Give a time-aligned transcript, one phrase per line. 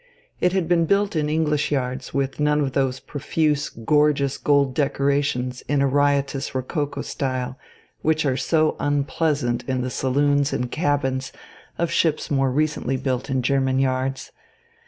[0.39, 5.61] It had been built in English yards with none of those profuse, gorgeous gold decorations
[5.67, 7.59] in a riotous rococo style
[8.01, 11.31] which are so unpleasant in the saloons and cabins
[11.77, 14.31] of ships more recently built in German yards.